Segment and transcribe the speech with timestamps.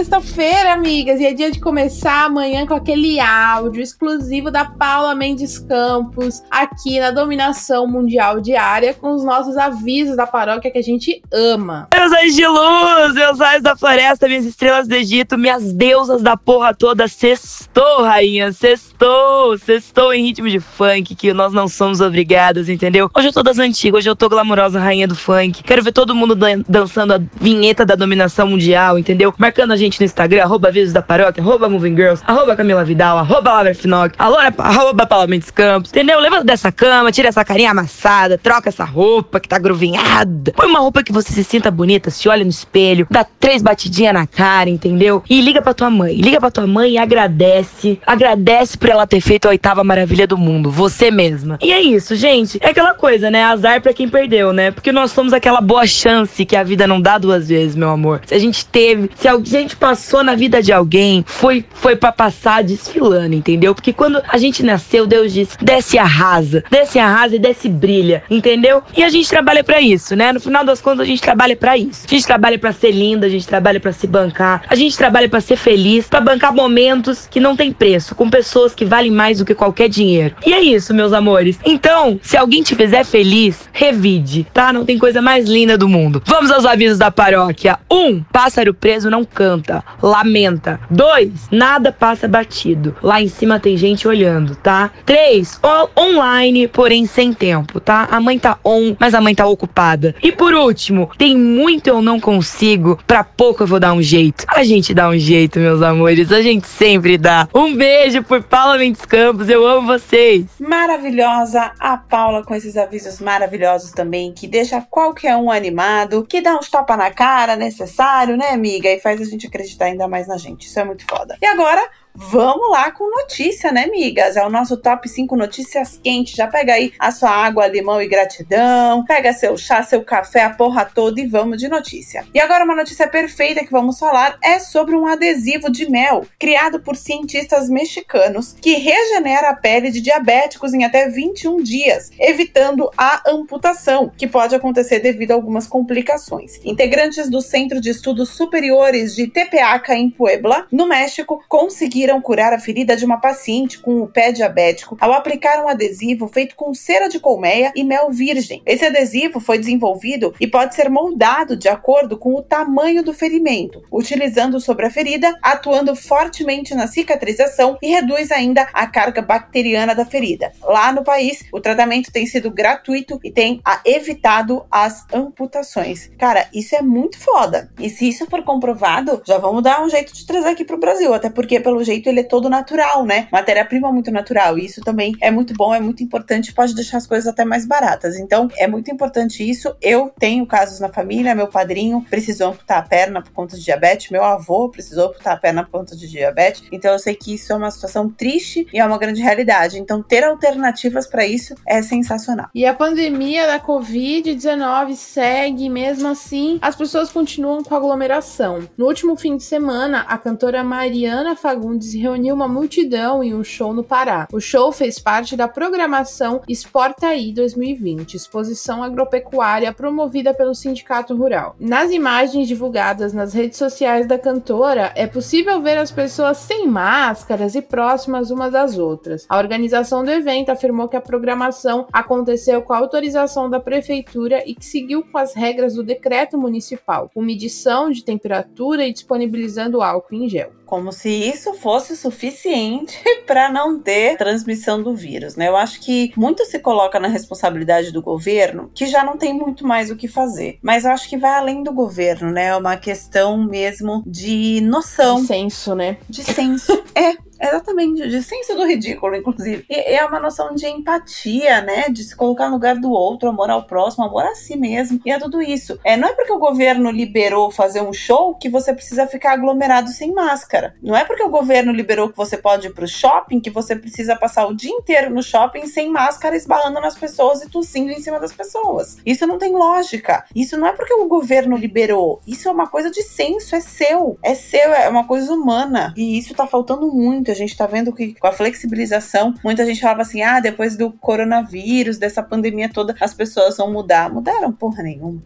[0.00, 5.58] Sexta-feira, amigas, e é dia de começar amanhã com aquele áudio exclusivo da Paula Mendes
[5.58, 11.20] Campos, aqui na Dominação Mundial Diária, com os nossos avisos da paróquia que a gente
[11.30, 11.86] ama.
[11.94, 16.34] Meus anjos de luz, meus raios da floresta, minhas estrelas do Egito, minhas deusas da
[16.34, 22.70] porra toda, sextou, rainha, sextou, sextou em ritmo de funk, que nós não somos obrigadas,
[22.70, 23.10] entendeu?
[23.14, 26.14] Hoje eu tô das antigas, hoje eu tô glamurosa rainha do funk, quero ver todo
[26.14, 29.34] mundo dan dançando a vinheta da Dominação Mundial, entendeu?
[29.36, 33.18] Marcando a gente no Instagram, arroba Avisos da Paróquia, arroba Moving Girls, arroba Camila Vidal,
[33.18, 36.20] arroba Laura Finock, arroba Paula Mendes Campos, entendeu?
[36.20, 40.80] Levanta dessa cama, tira essa carinha amassada, troca essa roupa que tá gruvinhada, põe uma
[40.80, 44.68] roupa que você se sinta bonita, se olha no espelho, dá três batidinhas na cara,
[44.68, 45.22] entendeu?
[45.28, 49.20] E liga pra tua mãe, liga pra tua mãe e agradece, agradece por ela ter
[49.20, 51.58] feito a oitava maravilha do mundo, você mesma.
[51.62, 53.44] E é isso, gente, é aquela coisa, né?
[53.44, 54.70] Azar pra quem perdeu, né?
[54.70, 58.20] Porque nós somos aquela boa chance que a vida não dá duas vezes, meu amor.
[58.26, 62.12] Se a gente teve, se a gente passou na vida de alguém foi, foi para
[62.12, 63.74] passar desfilando, entendeu?
[63.74, 67.68] Porque quando a gente nasceu, Deus disse: desce a rasa, desce a rasa e desce
[67.68, 68.82] brilha, entendeu?
[68.96, 70.32] E a gente trabalha para isso, né?
[70.32, 72.04] No final das contas, a gente trabalha para isso.
[72.06, 75.28] A gente trabalha para ser linda, a gente trabalha para se bancar, a gente trabalha
[75.28, 79.38] para ser feliz, para bancar momentos que não tem preço, com pessoas que valem mais
[79.38, 80.34] do que qualquer dinheiro.
[80.44, 81.58] E é isso, meus amores.
[81.64, 84.72] Então, se alguém te fizer feliz, revide, tá?
[84.72, 86.22] Não tem coisa mais linda do mundo.
[86.26, 87.78] Vamos aos avisos da paróquia.
[87.90, 89.59] Um, pássaro preso não canta,
[90.02, 90.80] lamenta.
[90.90, 92.96] Dois, nada passa batido.
[93.02, 94.90] Lá em cima tem gente olhando, tá?
[95.04, 95.60] Três,
[95.96, 98.08] online, porém sem tempo, tá?
[98.10, 100.14] A mãe tá on, mas a mãe tá ocupada.
[100.22, 104.44] E por último, tem muito eu não consigo, pra pouco eu vou dar um jeito.
[104.48, 107.48] A gente dá um jeito, meus amores, a gente sempre dá.
[107.54, 110.46] Um beijo por Paula Mendes Campos, eu amo vocês.
[110.58, 116.56] Maravilhosa a Paula com esses avisos maravilhosos também, que deixa qualquer um animado, que dá
[116.56, 118.88] uns tapa na cara necessário, né, amiga?
[118.88, 120.66] E faz a gente acreditar ainda mais na gente.
[120.66, 121.36] Isso é muito foda.
[121.40, 124.36] E agora, Vamos lá com notícia, né, amigas?
[124.36, 126.34] É o nosso top 5 notícias quentes.
[126.34, 130.50] Já pega aí a sua água, limão e gratidão, pega seu chá, seu café, a
[130.50, 132.26] porra toda e vamos de notícia.
[132.34, 136.80] E agora uma notícia perfeita que vamos falar é sobre um adesivo de mel criado
[136.80, 143.22] por cientistas mexicanos que regenera a pele de diabéticos em até 21 dias, evitando a
[143.30, 146.60] amputação, que pode acontecer devido a algumas complicações.
[146.64, 152.52] Integrantes do Centro de Estudos Superiores de Tepeaca em Puebla, no México, conseguiram conseguiram curar
[152.54, 156.72] a ferida de uma paciente com o pé diabético ao aplicar um adesivo feito com
[156.72, 158.62] cera de colmeia e mel virgem.
[158.64, 163.82] Esse adesivo foi desenvolvido e pode ser moldado de acordo com o tamanho do ferimento,
[163.92, 170.06] utilizando sobre a ferida, atuando fortemente na cicatrização e reduz ainda a carga bacteriana da
[170.06, 170.52] ferida.
[170.62, 176.10] Lá no país, o tratamento tem sido gratuito e tem evitado as amputações.
[176.18, 177.70] Cara, isso é muito foda.
[177.78, 181.12] E se isso for comprovado, já vamos dar um jeito de trazer aqui pro Brasil,
[181.12, 183.28] até porque pelo jeito ele é todo natural, né?
[183.32, 184.58] Matéria-prima muito natural.
[184.58, 187.66] E isso também é muito bom, é muito importante, pode deixar as coisas até mais
[187.66, 188.18] baratas.
[188.18, 189.74] Então, é muito importante isso.
[189.80, 194.10] Eu tenho casos na família, meu padrinho precisou amputar a perna por conta de diabetes,
[194.10, 196.62] meu avô precisou amputar a perna por conta de diabetes.
[196.70, 199.78] Então, eu sei que isso é uma situação triste e é uma grande realidade.
[199.78, 202.48] Então, ter alternativas para isso é sensacional.
[202.54, 208.68] E a pandemia da Covid-19 segue, mesmo assim, as pessoas continuam com aglomeração.
[208.76, 213.42] No último fim de semana, a cantora Mariana Fagundes Fagundes reuniu uma multidão em um
[213.42, 214.28] show no Pará.
[214.32, 221.56] O show fez parte da programação Exportaí 2020, exposição agropecuária promovida pelo Sindicato Rural.
[221.58, 227.54] Nas imagens divulgadas nas redes sociais da cantora, é possível ver as pessoas sem máscaras
[227.54, 229.24] e próximas umas das outras.
[229.28, 234.54] A organização do evento afirmou que a programação aconteceu com a autorização da prefeitura e
[234.54, 240.14] que seguiu com as regras do decreto municipal, com medição de temperatura e disponibilizando álcool
[240.14, 242.96] em gel como se isso fosse suficiente
[243.26, 245.48] para não ter transmissão do vírus, né?
[245.48, 249.66] Eu acho que muito se coloca na responsabilidade do governo, que já não tem muito
[249.66, 250.60] mais o que fazer.
[250.62, 252.46] Mas eu acho que vai além do governo, né?
[252.46, 255.22] É uma questão mesmo de noção.
[255.22, 255.96] De senso, né?
[256.08, 256.72] De senso.
[256.94, 259.64] é, Exatamente, de senso do ridículo, inclusive.
[259.68, 261.88] E é uma noção de empatia, né?
[261.88, 265.00] De se colocar no lugar do outro, amor ao próximo, amor a si mesmo.
[265.04, 265.78] E é tudo isso.
[265.82, 269.88] É, não é porque o governo liberou fazer um show que você precisa ficar aglomerado
[269.88, 270.74] sem máscara.
[270.82, 274.14] Não é porque o governo liberou que você pode ir pro shopping que você precisa
[274.14, 278.20] passar o dia inteiro no shopping sem máscara, esbarrando nas pessoas e tossindo em cima
[278.20, 278.98] das pessoas.
[279.06, 280.24] Isso não tem lógica.
[280.34, 282.20] Isso não é porque o governo liberou.
[282.26, 284.18] Isso é uma coisa de senso, é seu.
[284.22, 285.94] É seu, é uma coisa humana.
[285.96, 287.29] E isso tá faltando muito.
[287.30, 290.92] A gente tá vendo que com a flexibilização, muita gente falava assim: ah, depois do
[290.92, 294.12] coronavírus, dessa pandemia toda, as pessoas vão mudar.
[294.12, 295.22] Mudaram porra nenhuma.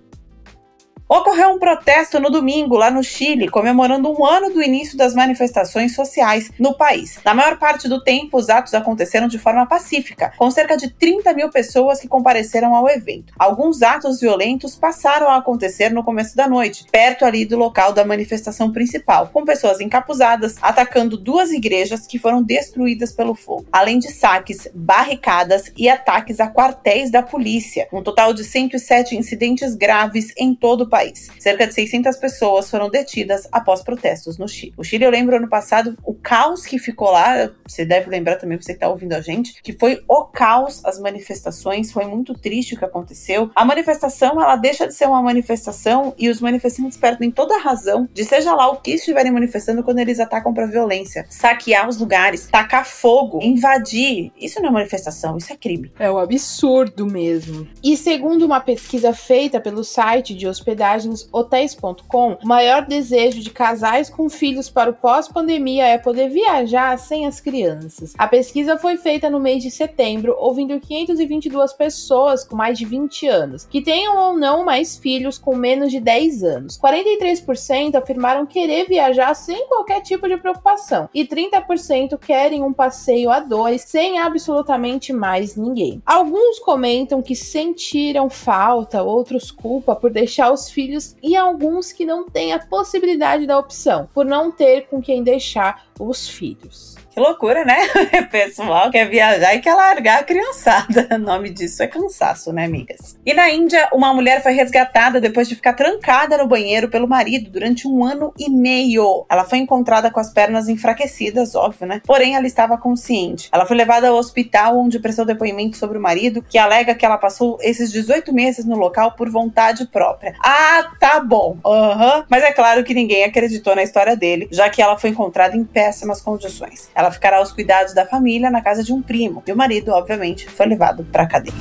[1.14, 5.94] Ocorreu um protesto no domingo lá no Chile, comemorando um ano do início das manifestações
[5.94, 7.20] sociais no país.
[7.24, 11.32] Na maior parte do tempo, os atos aconteceram de forma pacífica, com cerca de 30
[11.32, 13.32] mil pessoas que compareceram ao evento.
[13.38, 18.04] Alguns atos violentos passaram a acontecer no começo da noite, perto ali do local da
[18.04, 24.10] manifestação principal, com pessoas encapuzadas atacando duas igrejas que foram destruídas pelo fogo, além de
[24.10, 27.86] saques, barricadas e ataques a quartéis da polícia.
[27.92, 31.03] Um total de 107 incidentes graves em todo o país.
[31.38, 34.74] Cerca de 600 pessoas foram detidas após protestos no Chile.
[34.76, 38.56] O Chile, eu lembro ano passado, o caos que ficou lá, você deve lembrar também,
[38.56, 42.74] você que está ouvindo a gente, que foi o caos, as manifestações, foi muito triste
[42.74, 43.50] o que aconteceu.
[43.54, 48.08] A manifestação, ela deixa de ser uma manifestação e os manifestantes perdem toda a razão
[48.12, 52.46] de seja lá o que estiverem manifestando quando eles atacam para violência, saquear os lugares,
[52.46, 54.32] tacar fogo, invadir.
[54.38, 55.92] Isso não é manifestação, isso é crime.
[55.98, 57.66] É um absurdo mesmo.
[57.82, 63.50] E segundo uma pesquisa feita pelo site de hospedagem hospedagens hotéis.com, o maior desejo de
[63.50, 68.12] casais com filhos para o pós-pandemia é poder viajar sem as crianças.
[68.18, 73.26] A pesquisa foi feita no mês de setembro, ouvindo 522 pessoas com mais de 20
[73.26, 76.78] anos, que tenham ou não mais filhos com menos de 10 anos.
[76.78, 83.40] 43% afirmaram querer viajar sem qualquer tipo de preocupação, e 30% querem um passeio a
[83.40, 86.02] dois sem absolutamente mais ninguém.
[86.04, 92.28] Alguns comentam que sentiram falta, outros culpa por deixar os filhos e alguns que não
[92.28, 96.96] têm a possibilidade da opção, por não ter com quem deixar os filhos.
[97.14, 97.76] Que loucura, né?
[98.28, 101.08] Pessoal quer viajar e quer largar a criançada.
[101.14, 103.16] O nome disso é cansaço, né, amigas?
[103.24, 107.50] E na Índia, uma mulher foi resgatada depois de ficar trancada no banheiro pelo marido
[107.50, 109.24] durante um ano e meio.
[109.30, 112.02] Ela foi encontrada com as pernas enfraquecidas, óbvio, né?
[112.04, 113.48] Porém, ela estava consciente.
[113.52, 117.16] Ela foi levada ao hospital onde prestou depoimento sobre o marido, que alega que ela
[117.16, 120.34] passou esses 18 meses no local por vontade própria.
[120.42, 121.56] Ah, tá bom.
[121.64, 122.16] Aham.
[122.16, 122.24] Uhum.
[122.28, 125.64] Mas é claro que ninguém acreditou na história dele, já que ela foi encontrada em
[125.64, 126.90] péssimas condições.
[126.94, 129.42] Ela ela ficará aos cuidados da família na casa de um primo.
[129.46, 131.54] E o marido, obviamente, foi levado para a cadeia.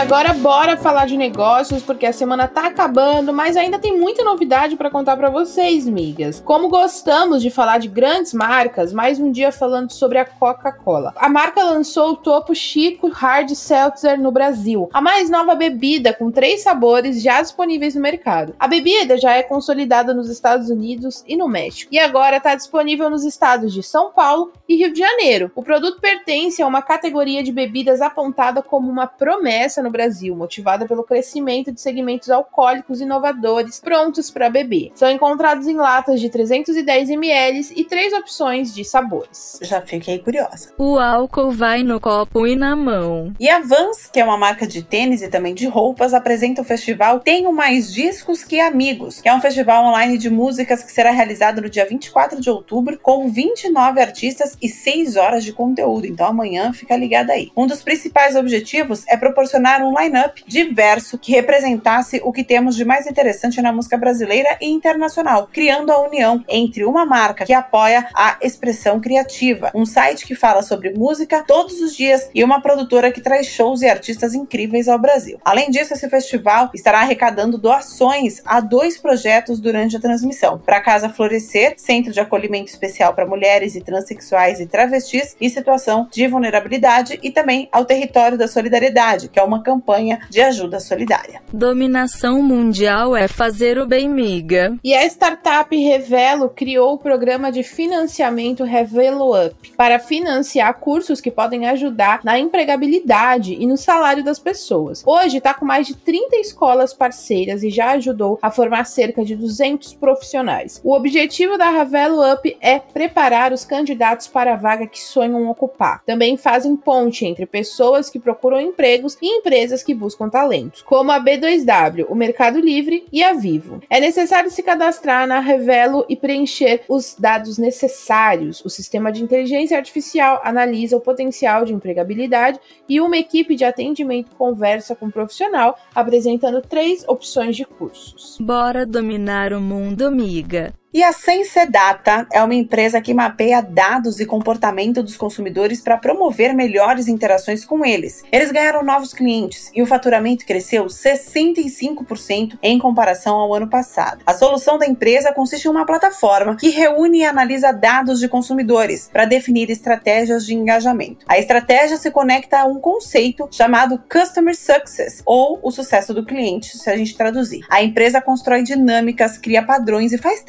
[0.00, 4.74] Agora bora falar de negócios, porque a semana tá acabando, mas ainda tem muita novidade
[4.74, 6.40] para contar para vocês, migas.
[6.40, 11.12] Como gostamos de falar de grandes marcas, mais um dia falando sobre a Coca-Cola.
[11.16, 16.30] A marca lançou o Topo Chico Hard Seltzer no Brasil, a mais nova bebida com
[16.30, 18.54] três sabores já disponíveis no mercado.
[18.58, 23.10] A bebida já é consolidada nos Estados Unidos e no México, e agora está disponível
[23.10, 25.52] nos estados de São Paulo e Rio de Janeiro.
[25.54, 30.86] O produto pertence a uma categoria de bebidas apontada como uma promessa no Brasil, motivada
[30.86, 34.92] pelo crescimento de segmentos alcoólicos inovadores prontos para beber.
[34.94, 39.58] São encontrados em latas de 310 ml e três opções de sabores.
[39.62, 40.72] Já fiquei curiosa.
[40.78, 43.34] O álcool vai no copo e na mão.
[43.38, 46.64] E a Vans, que é uma marca de tênis e também de roupas, apresenta o
[46.64, 51.10] festival Tenho Mais Discos Que Amigos, que é um festival online de músicas que será
[51.10, 56.06] realizado no dia 24 de outubro, com 29 artistas e 6 horas de conteúdo.
[56.06, 57.50] Então amanhã fica ligado aí.
[57.56, 62.76] Um dos principais objetivos é proporcionar tornar um line-up diverso que representasse o que temos
[62.76, 67.52] de mais interessante na música brasileira e internacional, criando a união entre uma marca que
[67.52, 72.60] apoia a expressão criativa, um site que fala sobre música todos os dias e uma
[72.60, 75.38] produtora que traz shows e artistas incríveis ao Brasil.
[75.44, 81.08] Além disso, esse festival estará arrecadando doações a dois projetos durante a transmissão: para Casa
[81.08, 87.18] Florescer, centro de acolhimento especial para mulheres e transexuais e travestis em situação de vulnerabilidade,
[87.22, 91.40] e também ao Território da Solidariedade, que é uma campanha de ajuda solidária.
[91.52, 94.76] Dominação mundial é fazer o bem, miga.
[94.82, 101.30] E a startup Revelo criou o programa de financiamento Revelo Up para financiar cursos que
[101.30, 105.04] podem ajudar na empregabilidade e no salário das pessoas.
[105.06, 109.36] Hoje está com mais de 30 escolas parceiras e já ajudou a formar cerca de
[109.36, 110.80] 200 profissionais.
[110.82, 116.02] O objetivo da Revelo Up é preparar os candidatos para a vaga que sonham ocupar.
[116.04, 121.12] Também fazem ponte entre pessoas que procuram empregos e empresas empresas que buscam talentos, como
[121.12, 123.82] a B2W, o Mercado Livre e a Vivo.
[123.90, 128.64] É necessário se cadastrar na Revelo e preencher os dados necessários.
[128.64, 134.34] O sistema de inteligência artificial analisa o potencial de empregabilidade e uma equipe de atendimento
[134.34, 138.38] conversa com o profissional, apresentando três opções de cursos.
[138.40, 140.72] Bora dominar o mundo, amiga.
[140.92, 146.52] E a Sensedata é uma empresa que mapeia dados e comportamento dos consumidores para promover
[146.52, 148.24] melhores interações com eles.
[148.32, 154.24] Eles ganharam novos clientes e o faturamento cresceu 65% em comparação ao ano passado.
[154.26, 159.08] A solução da empresa consiste em uma plataforma que reúne e analisa dados de consumidores
[159.12, 161.24] para definir estratégias de engajamento.
[161.28, 166.76] A estratégia se conecta a um conceito chamado Customer Success ou o sucesso do cliente,
[166.76, 167.64] se a gente traduzir.
[167.70, 170.42] A empresa constrói dinâmicas, cria padrões e faz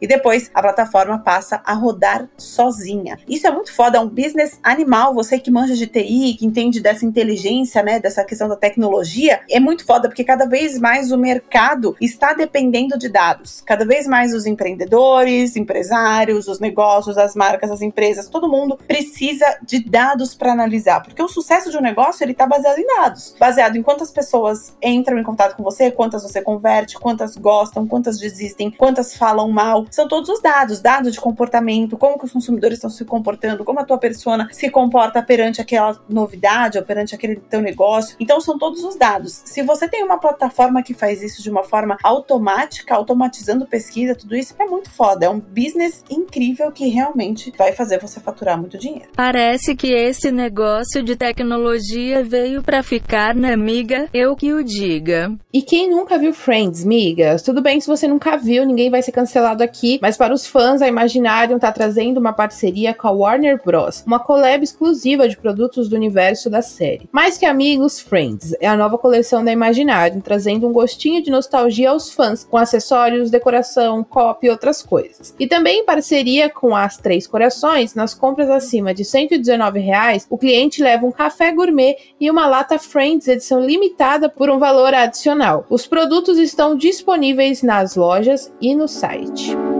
[0.00, 3.18] e depois a plataforma passa a rodar sozinha.
[3.28, 5.14] Isso é muito foda, é um business animal.
[5.14, 9.60] Você que manja de TI, que entende dessa inteligência, né, dessa questão da tecnologia, é
[9.60, 13.62] muito foda porque cada vez mais o mercado está dependendo de dados.
[13.66, 19.58] Cada vez mais os empreendedores, empresários, os negócios, as marcas, as empresas, todo mundo precisa
[19.62, 23.34] de dados para analisar, porque o sucesso de um negócio ele está baseado em dados,
[23.38, 28.18] baseado em quantas pessoas entram em contato com você, quantas você converte, quantas gostam, quantas
[28.18, 32.78] desistem, quantas falam mal são todos os dados, dados de comportamento, como que os consumidores
[32.78, 37.36] estão se comportando, como a tua persona se comporta perante aquela novidade ou perante aquele
[37.36, 38.16] teu negócio.
[38.20, 39.42] Então são todos os dados.
[39.44, 44.36] Se você tem uma plataforma que faz isso de uma forma automática, automatizando pesquisa, tudo
[44.36, 45.26] isso é muito foda.
[45.26, 49.08] É um business incrível que realmente vai fazer você faturar muito dinheiro.
[49.14, 54.08] Parece que esse negócio de tecnologia veio para ficar, né, amiga?
[54.12, 55.32] Eu que o diga.
[55.52, 57.42] E quem nunca viu Friends, migas?
[57.42, 60.46] Tudo bem se você nunca viu, ninguém vai ser cancelado falado aqui, mas para os
[60.46, 65.36] fãs, a Imaginarium tá trazendo uma parceria com a Warner Bros., uma collab exclusiva de
[65.36, 67.08] produtos do universo da série.
[67.12, 71.90] Mais que amigos, Friends é a nova coleção da Imaginarium, trazendo um gostinho de nostalgia
[71.90, 75.34] aos fãs, com acessórios, decoração, copy e outras coisas.
[75.38, 80.38] E também em parceria com as Três Corações, nas compras acima de 119 reais, o
[80.38, 85.66] cliente leva um café gourmet e uma lata Friends edição limitada por um valor adicional.
[85.68, 89.47] Os produtos estão disponíveis nas lojas e no site.
[89.48, 89.77] Vamos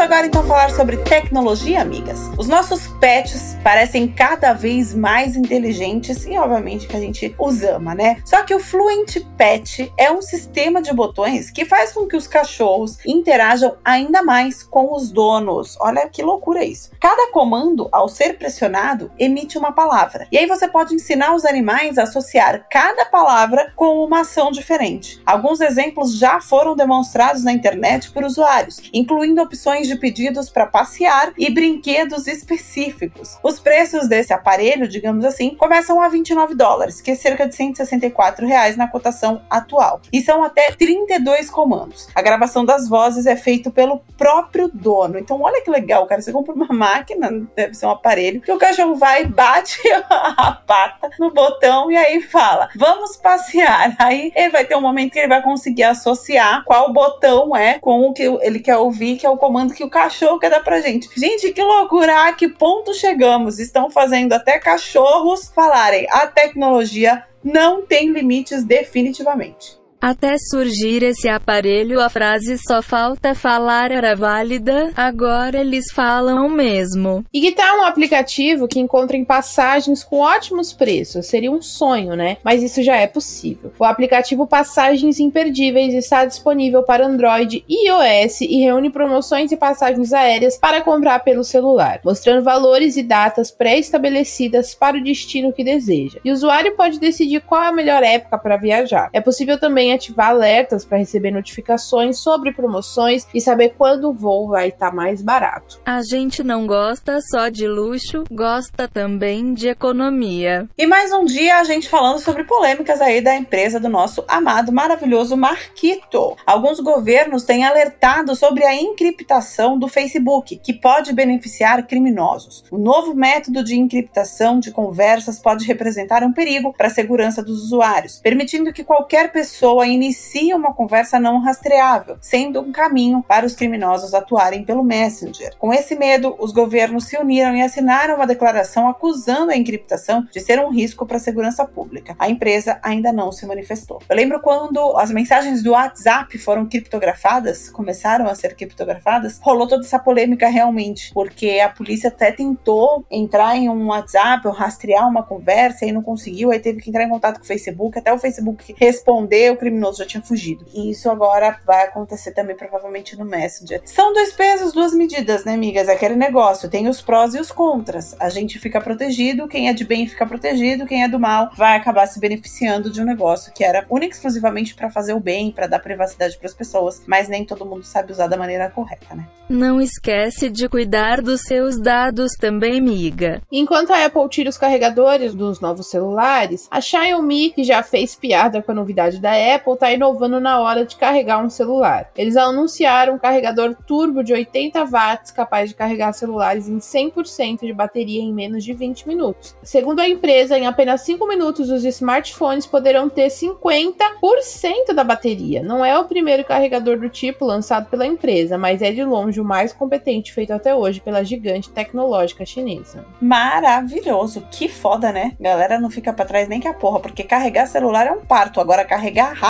[0.00, 2.30] agora então falar sobre tecnologia, amigas.
[2.38, 7.94] Os nossos pets parecem cada vez mais inteligentes e, obviamente, que a gente os ama,
[7.94, 8.16] né?
[8.24, 12.26] Só que o Fluent Pet é um sistema de botões que faz com que os
[12.26, 15.76] cachorros interajam ainda mais com os donos.
[15.78, 16.90] Olha que loucura isso.
[16.98, 20.26] Cada comando, ao ser pressionado, emite uma palavra.
[20.32, 25.20] E aí você pode ensinar os animais a associar cada palavra com uma ação diferente.
[25.26, 31.32] Alguns exemplos já foram demonstrados na internet por usuários, incluindo opções de pedidos para passear
[31.36, 33.36] e brinquedos específicos.
[33.42, 38.46] Os preços desse aparelho, digamos assim, começam a 29 dólares, que é cerca de 164
[38.46, 40.00] reais na cotação atual.
[40.12, 42.08] E são até 32 comandos.
[42.14, 45.18] A gravação das vozes é feita pelo próprio dono.
[45.18, 46.22] Então, olha que legal, cara.
[46.22, 51.10] Você compra uma máquina, deve ser um aparelho, que o cachorro vai, bate a pata
[51.18, 53.94] no botão e aí fala: Vamos passear.
[53.98, 58.08] Aí ele vai ter um momento que ele vai conseguir associar qual botão é com
[58.08, 60.80] o que ele quer ouvir, que é o comando que o cachorro quer dar pra
[60.80, 61.08] gente.
[61.18, 62.28] Gente, que loucura!
[62.28, 63.58] A que ponto chegamos?
[63.58, 66.06] Estão fazendo até cachorros falarem.
[66.10, 69.79] A tecnologia não tem limites definitivamente.
[70.00, 77.22] Até surgir esse aparelho, a frase só falta falar era válida, agora eles falam mesmo.
[77.30, 81.26] E que tal um aplicativo que encontra em passagens com ótimos preços?
[81.26, 82.38] Seria um sonho, né?
[82.42, 83.72] Mas isso já é possível.
[83.78, 90.14] O aplicativo Passagens Imperdíveis está disponível para Android e iOS e reúne promoções e passagens
[90.14, 96.20] aéreas para comprar pelo celular, mostrando valores e datas pré-estabelecidas para o destino que deseja.
[96.24, 99.10] E o usuário pode decidir qual é a melhor época para viajar.
[99.12, 104.48] É possível também ativar alertas para receber notificações sobre promoções e saber quando o voo
[104.48, 105.80] vai estar tá mais barato.
[105.84, 110.68] A gente não gosta só de luxo, gosta também de economia.
[110.76, 114.72] E mais um dia a gente falando sobre polêmicas aí da empresa do nosso amado,
[114.72, 116.36] maravilhoso Marquito.
[116.46, 122.64] Alguns governos têm alertado sobre a encriptação do Facebook, que pode beneficiar criminosos.
[122.70, 127.64] O novo método de encriptação de conversas pode representar um perigo para a segurança dos
[127.64, 133.46] usuários, permitindo que qualquer pessoa pessoa inicia uma conversa não rastreável, sendo um caminho para
[133.46, 135.56] os criminosos atuarem pelo Messenger.
[135.58, 140.40] Com esse medo, os governos se uniram e assinaram uma declaração acusando a encriptação de
[140.40, 142.14] ser um risco para a segurança pública.
[142.18, 144.02] A empresa ainda não se manifestou.
[144.08, 149.84] Eu lembro quando as mensagens do WhatsApp foram criptografadas, começaram a ser criptografadas, rolou toda
[149.84, 155.22] essa polêmica realmente, porque a polícia até tentou entrar em um WhatsApp ou rastrear uma
[155.22, 158.18] conversa e não conseguiu, aí teve que entrar em contato com o Facebook, até o
[158.18, 160.66] Facebook responder, o criminoso já tinha fugido.
[160.74, 163.80] E isso agora vai acontecer também provavelmente no Messenger.
[163.84, 165.88] São dois pesos, duas medidas, né, amigas?
[165.88, 168.16] É aquele negócio, tem os prós e os contras.
[168.18, 171.76] A gente fica protegido, quem é de bem fica protegido, quem é do mal vai
[171.76, 175.66] acabar se beneficiando de um negócio que era único exclusivamente para fazer o bem, para
[175.66, 179.26] dar privacidade para as pessoas, mas nem todo mundo sabe usar da maneira correta, né?
[179.48, 183.42] Não esquece de cuidar dos seus dados também, miga.
[183.50, 188.62] Enquanto a Apple tira os carregadores dos novos celulares, a Xiaomi, que já fez piada
[188.62, 192.10] com a novidade da Apple, está inovando na hora de carregar um celular.
[192.16, 197.72] Eles anunciaram um carregador turbo de 80 watts capaz de carregar celulares em 100% de
[197.72, 199.54] bateria em menos de 20 minutos.
[199.62, 205.62] Segundo a empresa, em apenas 5 minutos os smartphones poderão ter 50% da bateria.
[205.62, 209.44] Não é o primeiro carregador do tipo lançado pela empresa, mas é de longe o
[209.44, 213.04] mais competente feito até hoje pela gigante tecnológica chinesa.
[213.20, 215.32] Maravilhoso, que foda, né?
[215.40, 218.60] Galera não fica para trás nem que a porra, porque carregar celular é um parto,
[218.60, 219.49] agora carregar rápido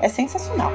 [0.00, 0.72] é sensacional.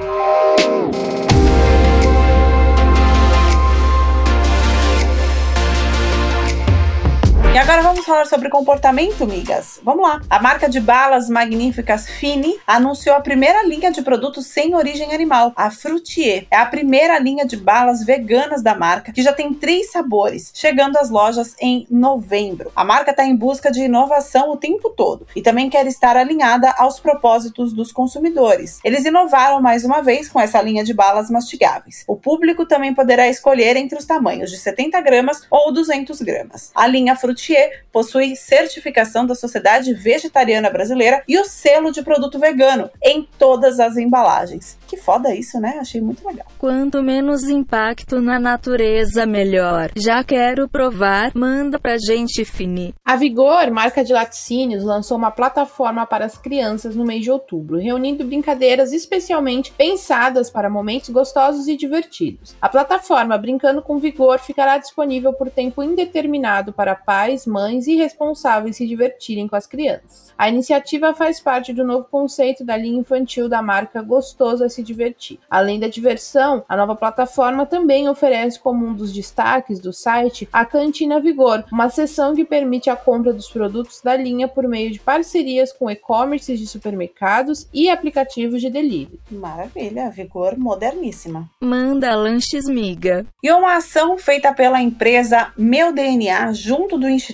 [7.55, 9.79] E agora vamos falar sobre comportamento, migas.
[9.81, 10.21] Vamos lá.
[10.29, 15.53] A marca de balas magníficas Fini anunciou a primeira linha de produtos sem origem animal,
[15.55, 16.47] a Frutier.
[16.51, 20.97] É a primeira linha de balas veganas da marca, que já tem três sabores, chegando
[20.97, 22.73] às lojas em novembro.
[22.75, 26.75] A marca está em busca de inovação o tempo todo e também quer estar alinhada
[26.77, 28.81] aos propósitos dos consumidores.
[28.83, 32.03] Eles inovaram mais uma vez com essa linha de balas mastigáveis.
[32.05, 36.69] O público também poderá escolher entre os tamanhos de 70 gramas ou 200 gramas.
[36.75, 37.44] A linha Frutier
[37.91, 43.97] possui certificação da Sociedade Vegetariana Brasileira e o selo de produto vegano em todas as
[43.97, 44.77] embalagens.
[44.87, 45.77] Que foda isso, né?
[45.79, 46.45] Achei muito legal.
[46.57, 49.91] Quanto menos impacto na natureza, melhor.
[49.95, 52.93] Já quero provar, manda pra gente Fini.
[53.03, 57.77] A Vigor, marca de laticínios, lançou uma plataforma para as crianças no mês de outubro,
[57.77, 62.55] reunindo brincadeiras especialmente pensadas para momentos gostosos e divertidos.
[62.61, 68.75] A plataforma Brincando com Vigor ficará disponível por tempo indeterminado para pais, mães e responsáveis
[68.75, 70.31] se divertirem com as crianças.
[70.37, 74.83] A iniciativa faz parte do novo conceito da linha infantil da marca Gostoso é se
[74.83, 75.39] divertir.
[75.49, 80.65] Além da diversão, a nova plataforma também oferece como um dos destaques do site a
[80.65, 84.99] Cantina Vigor, uma seção que permite a compra dos produtos da linha por meio de
[84.99, 89.19] parcerias com e-commerces de supermercados e aplicativos de delivery.
[89.31, 91.49] Maravilha, Vigor moderníssima.
[91.61, 93.25] Manda lanches, miga.
[93.41, 97.24] E uma ação feita pela empresa Meu DNA junto do Instituto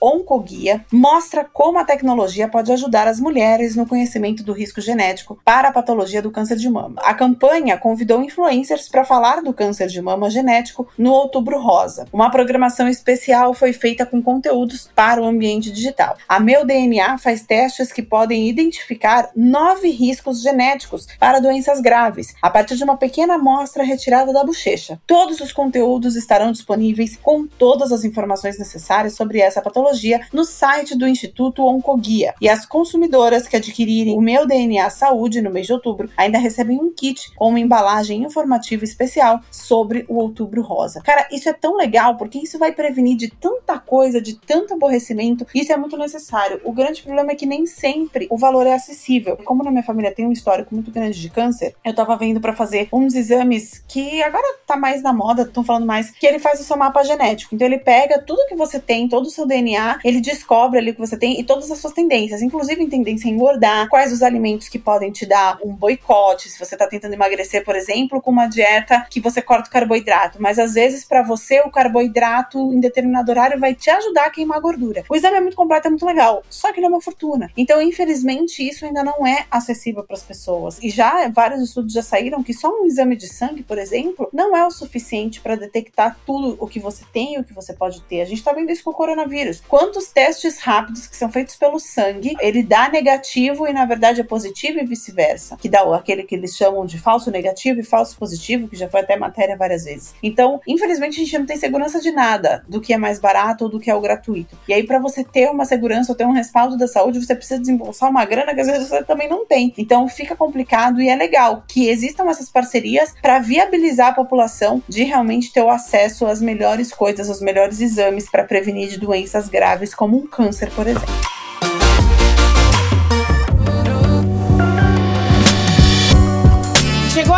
[0.00, 5.68] Oncoguia mostra como a tecnologia pode ajudar as mulheres no conhecimento do risco genético para
[5.68, 7.00] a patologia do câncer de mama.
[7.04, 12.06] A campanha convidou influencers para falar do câncer de mama genético no Outubro Rosa.
[12.12, 16.16] Uma programação especial foi feita com conteúdos para o ambiente digital.
[16.28, 22.50] A Meu DNA faz testes que podem identificar nove riscos genéticos para doenças graves, a
[22.50, 25.00] partir de uma pequena amostra retirada da bochecha.
[25.06, 30.98] Todos os conteúdos estarão disponíveis com todas as informações necessárias sobre essa patologia no site
[30.98, 32.34] do Instituto Oncoguia.
[32.40, 36.78] E as consumidoras que adquirirem o Meu DNA Saúde no mês de outubro ainda recebem
[36.80, 41.00] um kit com uma embalagem informativa especial sobre o Outubro Rosa.
[41.02, 45.46] Cara, isso é tão legal porque isso vai prevenir de tanta coisa, de tanto aborrecimento.
[45.54, 46.60] Isso é muito necessário.
[46.64, 49.36] O grande problema é que nem sempre o valor é acessível.
[49.36, 52.54] Como na minha família tem um histórico muito grande de câncer, eu tava vendo para
[52.54, 56.60] fazer uns exames que agora tá mais na moda, estão falando mais, que ele faz
[56.60, 57.54] o seu mapa genético.
[57.54, 60.94] Então ele pega tudo que você tem, todo o seu DNA, ele descobre ali o
[60.94, 64.70] que você tem e todas as suas tendências, inclusive tendência a engordar, quais os alimentos
[64.70, 68.46] que podem te dar um boicote, se você tá tentando emagrecer, por exemplo, com uma
[68.46, 73.30] dieta que você corta o carboidrato, mas às vezes para você o carboidrato em determinado
[73.30, 75.04] horário vai te ajudar a queimar gordura.
[75.10, 77.50] O exame é muito completo, é muito legal, só que ele é uma fortuna.
[77.54, 80.78] Então, infelizmente, isso ainda não é acessível para as pessoas.
[80.82, 84.56] E já vários estudos já saíram que só um exame de sangue, por exemplo, não
[84.56, 88.00] é o suficiente para detectar tudo o que você tem e o que você pode
[88.04, 88.22] ter.
[88.22, 89.60] A gente tá vendo isso com o coronavírus.
[89.68, 94.24] Quantos testes rápidos que são feitos pelo sangue, ele dá negativo e na verdade é
[94.24, 98.68] positivo e vice-versa, que dá aquele que eles chamam de falso negativo e falso positivo,
[98.68, 100.14] que já foi até matéria várias vezes.
[100.22, 103.70] Então, infelizmente, a gente não tem segurança de nada do que é mais barato ou
[103.70, 104.56] do que é o gratuito.
[104.68, 107.58] E aí, para você ter uma segurança ou ter um respaldo da saúde, você precisa
[107.58, 109.74] desembolsar uma grana que às vezes você também não tem.
[109.76, 115.02] Então, fica complicado e é legal que existam essas parcerias para viabilizar a população de
[115.02, 119.94] realmente ter o acesso às melhores coisas, aos melhores exames para prevenir de doenças graves
[119.94, 121.32] como um câncer, por exemplo.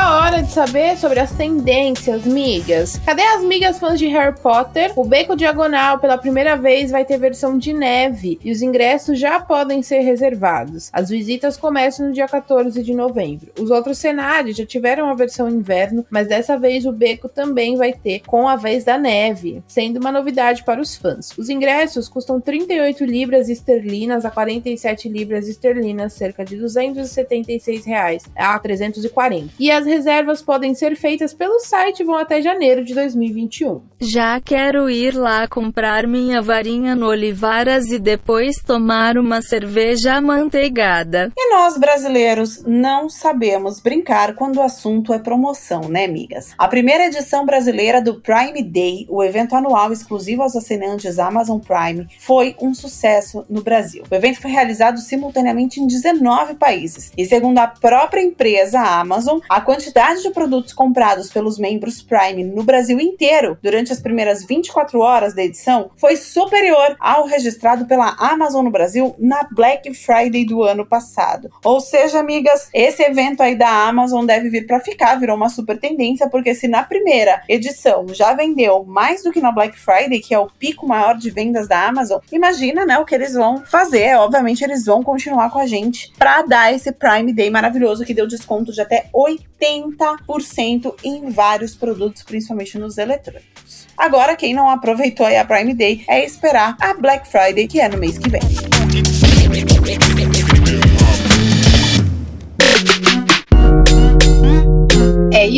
[0.06, 3.00] Hora de saber sobre as tendências, migas.
[3.06, 4.92] Cadê as migas fãs de Harry Potter?
[4.96, 9.40] O Beco Diagonal, pela primeira vez, vai ter versão de neve e os ingressos já
[9.40, 10.90] podem ser reservados.
[10.92, 13.50] As visitas começam no dia 14 de novembro.
[13.58, 17.94] Os outros cenários já tiveram a versão inverno, mas dessa vez o Beco também vai
[17.94, 21.30] ter com a vez da neve, sendo uma novidade para os fãs.
[21.38, 28.58] Os ingressos custam 38 libras esterlinas a 47 libras esterlinas, cerca de 276 reais a
[28.58, 33.80] 340 e as reservas podem ser feitas pelo site e vão até janeiro de 2021.
[34.00, 41.33] Já quero ir lá comprar minha varinha no Olivaras e depois tomar uma cerveja amanteigada.
[41.37, 46.54] E nós brasileiros não sabemos brincar quando o assunto é promoção, né, amigas?
[46.59, 52.09] A primeira edição brasileira do Prime Day, o evento anual exclusivo aos assinantes Amazon Prime,
[52.18, 54.02] foi um sucesso no Brasil.
[54.11, 59.61] O evento foi realizado simultaneamente em 19 países e, segundo a própria empresa Amazon, a
[59.61, 65.34] quantidade de produtos comprados pelos membros Prime no Brasil inteiro durante as primeiras 24 horas
[65.34, 70.86] da edição foi superior ao registrado pela Amazon no Brasil na Black Friday do ano
[70.86, 71.50] passado.
[71.64, 75.78] Ou seja, amigas, esse evento aí da Amazon deve vir para ficar, virou uma super
[75.78, 80.34] tendência, porque se na primeira edição já vendeu mais do que na Black Friday, que
[80.34, 84.16] é o pico maior de vendas da Amazon, imagina, né, o que eles vão fazer.
[84.16, 88.26] Obviamente, eles vão continuar com a gente para dar esse Prime Day maravilhoso que deu
[88.26, 93.87] desconto de até 8 80% em vários produtos, principalmente nos eletrônicos.
[93.96, 97.98] Agora, quem não aproveitou a Prime Day é esperar a Black Friday, que é no
[97.98, 98.73] mês que vem.